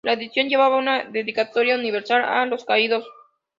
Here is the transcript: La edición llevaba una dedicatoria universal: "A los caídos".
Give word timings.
La 0.03 0.13
edición 0.13 0.47
llevaba 0.49 0.77
una 0.79 1.03
dedicatoria 1.03 1.75
universal: 1.75 2.23
"A 2.23 2.43
los 2.47 2.65
caídos". 2.65 3.05